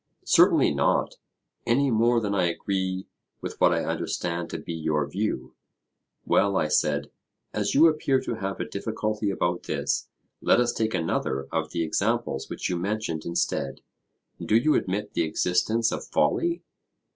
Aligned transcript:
Certainly 0.25 0.73
not; 0.73 1.17
any 1.67 1.91
more 1.91 2.19
than 2.19 2.33
I 2.33 2.45
agree 2.45 3.05
with 3.39 3.61
what 3.61 3.71
I 3.71 3.85
understand 3.85 4.49
to 4.49 4.57
be 4.57 4.73
your 4.73 5.05
view. 5.07 5.53
Well, 6.25 6.57
I 6.57 6.69
said, 6.69 7.11
as 7.53 7.75
you 7.75 7.85
appear 7.85 8.19
to 8.21 8.33
have 8.37 8.59
a 8.59 8.67
difficulty 8.67 9.29
about 9.29 9.61
this, 9.65 10.07
let 10.41 10.59
us 10.59 10.73
take 10.73 10.95
another 10.95 11.47
of 11.51 11.69
the 11.69 11.83
examples 11.83 12.49
which 12.49 12.67
you 12.67 12.77
mentioned 12.79 13.25
instead. 13.25 13.81
Do 14.43 14.55
you 14.57 14.73
admit 14.73 15.13
the 15.13 15.21
existence 15.21 15.91
of 15.91 16.03
folly? 16.05 16.63